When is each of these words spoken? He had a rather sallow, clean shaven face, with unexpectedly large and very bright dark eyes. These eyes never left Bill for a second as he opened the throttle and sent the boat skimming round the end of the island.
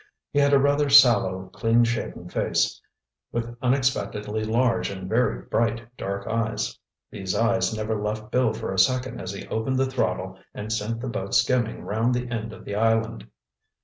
He 0.31 0.39
had 0.39 0.51
a 0.51 0.57
rather 0.57 0.89
sallow, 0.89 1.51
clean 1.53 1.83
shaven 1.83 2.27
face, 2.27 2.81
with 3.31 3.55
unexpectedly 3.61 4.43
large 4.43 4.89
and 4.89 5.07
very 5.07 5.43
bright 5.43 5.95
dark 5.95 6.25
eyes. 6.25 6.75
These 7.11 7.35
eyes 7.35 7.71
never 7.77 7.95
left 8.01 8.31
Bill 8.31 8.51
for 8.51 8.73
a 8.73 8.79
second 8.79 9.21
as 9.21 9.31
he 9.31 9.45
opened 9.49 9.77
the 9.77 9.85
throttle 9.85 10.39
and 10.55 10.73
sent 10.73 11.01
the 11.01 11.07
boat 11.07 11.35
skimming 11.35 11.83
round 11.83 12.15
the 12.15 12.27
end 12.29 12.51
of 12.51 12.65
the 12.65 12.73
island. 12.73 13.27